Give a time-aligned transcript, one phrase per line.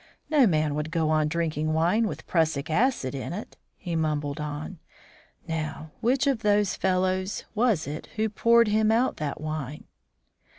[0.31, 4.79] No man would go on drinking wine with prussic acid in it," he mumbled on.
[5.47, 9.83] "Now, which of those fellows was it who poured him out that wine?"